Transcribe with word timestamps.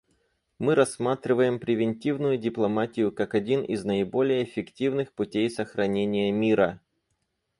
Мы 0.57 0.73
рассматриваем 0.73 1.59
превентивную 1.59 2.39
дипломатию 2.39 3.11
как 3.11 3.35
один 3.35 3.61
из 3.63 3.85
наиболее 3.85 4.43
эффективных 4.43 5.13
путей 5.13 5.47
сохранения 5.47 6.31
мира. 6.31 6.81